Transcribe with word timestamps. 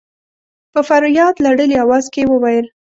په 0.73 0.79
فرياد 0.87 1.35
لړلي 1.45 1.75
اواز 1.83 2.05
کې 2.13 2.19
يې 2.23 2.29
وويل. 2.31 2.65